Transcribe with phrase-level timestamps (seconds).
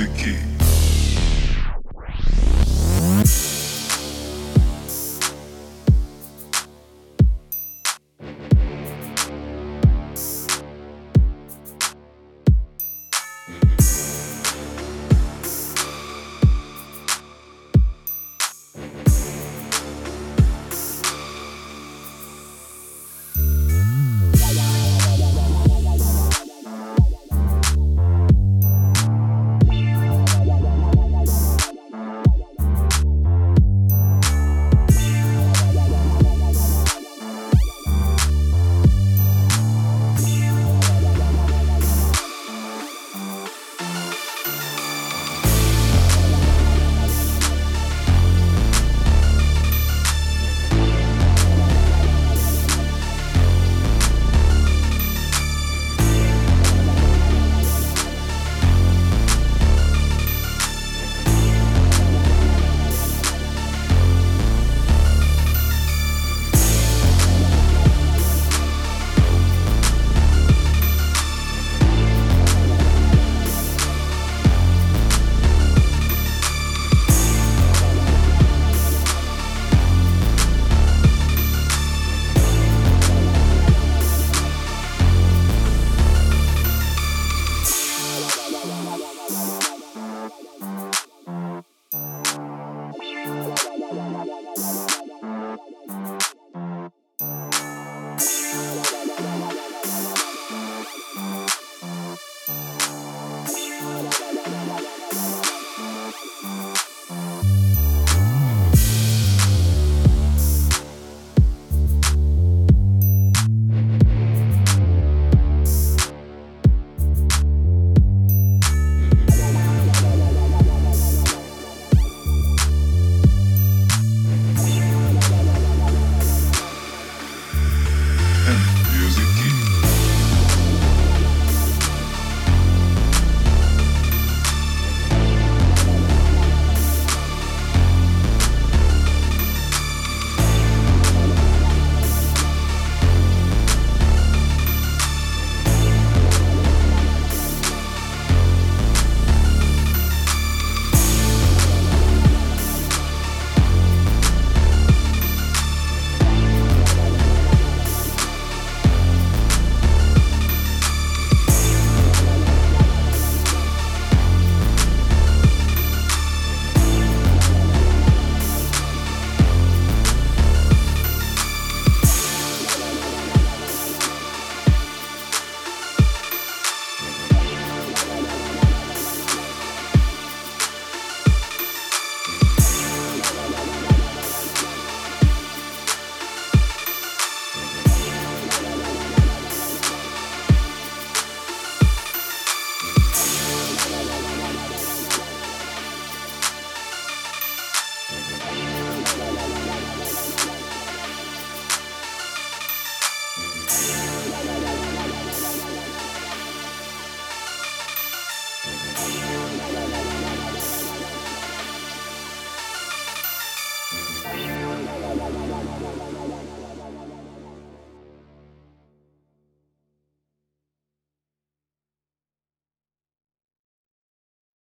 [0.00, 0.49] music